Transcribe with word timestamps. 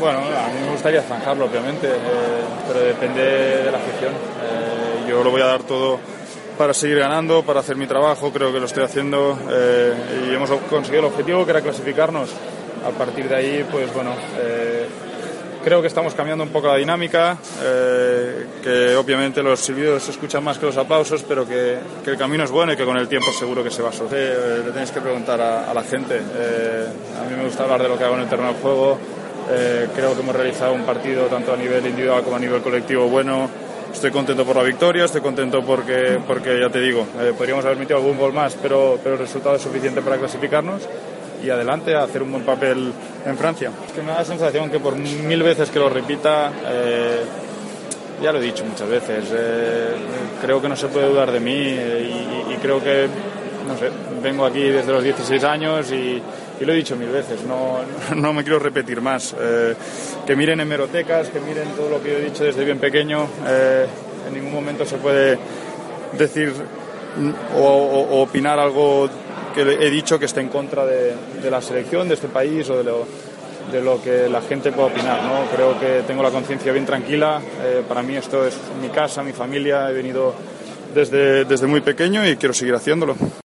Bueno, 0.00 0.18
a 0.18 0.48
mí 0.48 0.60
me 0.64 0.72
gustaría 0.72 1.02
zanjarlo, 1.02 1.44
obviamente, 1.44 1.86
eh, 1.86 1.98
pero 2.66 2.80
depende 2.80 3.22
de 3.22 3.70
la 3.70 3.76
afición. 3.76 4.12
Eh, 4.12 5.10
yo 5.10 5.22
lo 5.22 5.30
voy 5.30 5.42
a 5.42 5.46
dar 5.46 5.62
todo 5.62 5.98
para 6.56 6.72
seguir 6.72 7.00
ganando, 7.00 7.42
para 7.42 7.60
hacer 7.60 7.76
mi 7.76 7.86
trabajo, 7.86 8.32
creo 8.32 8.50
que 8.50 8.60
lo 8.60 8.64
estoy 8.66 8.84
haciendo 8.84 9.38
eh, 9.50 10.26
y 10.26 10.34
hemos 10.34 10.50
conseguido 10.70 11.00
el 11.00 11.12
objetivo 11.12 11.44
que 11.44 11.50
era 11.50 11.60
clasificarnos. 11.60 12.30
A 12.86 12.90
partir 12.96 13.28
de 13.28 13.36
ahí, 13.36 13.66
pues 13.70 13.92
bueno, 13.92 14.14
creo 15.62 15.82
que 15.82 15.88
estamos 15.88 16.14
cambiando 16.14 16.44
un 16.44 16.50
poco 16.50 16.68
la 16.68 16.76
dinámica, 16.76 17.36
que 18.62 18.96
obviamente 18.96 19.42
los 19.42 19.60
silbidos 19.60 20.02
se 20.02 20.12
escuchan 20.12 20.42
más 20.42 20.56
que 20.56 20.64
los 20.64 20.78
aplausos, 20.78 21.22
pero 21.28 21.46
que, 21.46 21.76
el 22.06 22.16
camino 22.16 22.44
es 22.44 22.50
bueno 22.50 22.72
y 22.72 22.76
que 22.76 22.86
con 22.86 22.96
el 22.96 23.06
tiempo 23.06 23.30
seguro 23.32 23.62
que 23.62 23.70
se 23.70 23.82
va 23.82 23.90
a 23.90 23.92
suceder. 23.92 24.64
le 24.64 24.72
tenéis 24.72 24.92
que 24.92 25.02
preguntar 25.02 25.38
a, 25.42 25.70
a 25.70 25.74
la 25.74 25.82
gente. 25.82 26.16
a 26.16 27.28
mí 27.28 27.36
me 27.36 27.44
gusta 27.44 27.64
hablar 27.64 27.82
de 27.82 27.90
lo 27.90 27.98
que 27.98 28.04
hago 28.04 28.14
en 28.14 28.22
el 28.22 28.28
terreno 28.30 28.54
de 28.54 28.60
juego 28.60 28.98
eh, 29.52 29.88
creo 29.94 30.14
que 30.14 30.20
hemos 30.20 30.34
realizado 30.34 30.72
un 30.72 30.82
partido 30.82 31.26
tanto 31.26 31.52
a 31.52 31.56
nivel 31.56 31.84
individual 31.86 32.22
como 32.22 32.36
a 32.36 32.38
nivel 32.38 32.60
colectivo 32.62 33.08
bueno. 33.08 33.48
Estoy 33.92 34.12
contento 34.12 34.44
por 34.44 34.54
la 34.54 34.62
victoria, 34.62 35.04
estoy 35.04 35.20
contento 35.20 35.64
porque, 35.64 36.20
porque 36.24 36.60
ya 36.60 36.70
te 36.70 36.80
digo, 36.80 37.04
eh, 37.20 37.32
podríamos 37.36 37.64
haber 37.64 37.76
metido 37.76 37.98
algún 37.98 38.16
gol 38.16 38.32
más, 38.32 38.56
pero, 38.62 39.00
pero 39.02 39.16
el 39.16 39.20
resultado 39.20 39.56
es 39.56 39.62
suficiente 39.62 40.00
para 40.00 40.16
clasificarnos 40.16 40.82
y 41.42 41.50
adelante 41.50 41.96
a 41.96 42.04
hacer 42.04 42.22
un 42.22 42.30
buen 42.30 42.44
papel 42.44 42.92
en 43.26 43.36
Francia. 43.36 43.72
Es 43.88 43.92
que 43.92 44.02
me 44.02 44.12
da 44.12 44.18
la 44.18 44.24
sensación 44.24 44.70
que 44.70 44.78
por 44.78 44.94
mil 44.94 45.42
veces 45.42 45.70
que 45.70 45.80
lo 45.80 45.88
repita, 45.88 46.52
eh, 46.68 47.20
ya 48.22 48.30
lo 48.30 48.38
he 48.38 48.42
dicho 48.42 48.64
muchas 48.64 48.88
veces, 48.88 49.24
creo 50.40 50.62
que 50.62 50.68
no 50.68 50.76
se 50.76 50.86
puede 50.86 51.08
dudar 51.08 51.32
de 51.32 51.40
mí 51.40 51.52
y, 51.52 52.52
y 52.52 52.56
creo 52.62 52.80
que, 52.80 53.08
no 53.66 53.76
sé, 53.76 53.90
vengo 54.22 54.44
aquí 54.44 54.62
desde 54.62 54.92
los 54.92 55.02
16 55.02 55.42
años 55.42 55.90
y 55.90 56.22
y 56.60 56.64
lo 56.64 56.72
he 56.72 56.76
dicho 56.76 56.94
mil 56.94 57.08
veces, 57.08 57.42
no, 57.44 57.78
no 58.14 58.32
me 58.32 58.42
quiero 58.42 58.58
repetir 58.58 59.00
más. 59.00 59.34
Eh, 59.38 59.74
que 60.26 60.36
miren 60.36 60.60
hemerotecas, 60.60 61.30
que 61.30 61.40
miren 61.40 61.68
todo 61.70 61.88
lo 61.88 62.02
que 62.02 62.18
he 62.18 62.20
dicho 62.20 62.44
desde 62.44 62.64
bien 62.64 62.78
pequeño. 62.78 63.26
Eh, 63.46 63.86
en 64.28 64.34
ningún 64.34 64.52
momento 64.52 64.84
se 64.84 64.98
puede 64.98 65.38
decir 66.12 66.52
o, 67.56 68.22
opinar 68.22 68.58
algo 68.58 69.08
que 69.54 69.62
he 69.62 69.90
dicho 69.90 70.18
que 70.18 70.26
esté 70.26 70.40
en 70.40 70.48
contra 70.48 70.84
de, 70.84 71.14
la 71.50 71.60
selección 71.62 72.06
de 72.08 72.14
este 72.14 72.28
país 72.28 72.68
o 72.70 72.76
de 72.76 72.84
lo, 72.84 73.06
de 73.72 73.82
lo 73.82 74.00
que 74.02 74.28
la 74.28 74.42
gente 74.42 74.70
pueda 74.70 74.88
opinar. 74.88 75.22
¿no? 75.22 75.46
Creo 75.54 75.80
que 75.80 76.02
tengo 76.06 76.22
la 76.22 76.30
conciencia 76.30 76.72
bien 76.72 76.84
tranquila. 76.84 77.40
Eh, 77.62 77.82
para 77.88 78.02
mí 78.02 78.16
esto 78.16 78.46
es 78.46 78.56
mi 78.80 78.88
casa, 78.90 79.22
mi 79.22 79.32
familia. 79.32 79.90
He 79.90 79.94
venido 79.94 80.34
desde, 80.94 81.46
desde 81.46 81.66
muy 81.66 81.80
pequeño 81.80 82.26
y 82.28 82.36
quiero 82.36 82.52
seguir 82.52 82.74
haciéndolo. 82.74 83.16